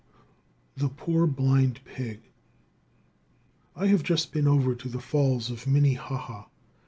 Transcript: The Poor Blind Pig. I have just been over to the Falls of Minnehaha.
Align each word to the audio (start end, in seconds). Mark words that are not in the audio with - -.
The 0.75 0.89
Poor 0.89 1.27
Blind 1.27 1.85
Pig. 1.85 2.31
I 3.75 3.85
have 3.85 4.01
just 4.01 4.31
been 4.31 4.47
over 4.47 4.73
to 4.73 4.89
the 4.89 4.99
Falls 4.99 5.51
of 5.51 5.67
Minnehaha. 5.67 6.45